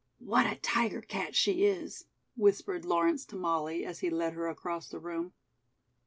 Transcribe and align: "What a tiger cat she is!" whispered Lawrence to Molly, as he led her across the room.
"What 0.17 0.47
a 0.51 0.55
tiger 0.55 1.01
cat 1.03 1.35
she 1.35 1.63
is!" 1.63 2.05
whispered 2.35 2.85
Lawrence 2.85 3.23
to 3.25 3.35
Molly, 3.35 3.85
as 3.85 3.99
he 3.99 4.09
led 4.09 4.33
her 4.33 4.47
across 4.47 4.89
the 4.89 4.97
room. 4.97 5.33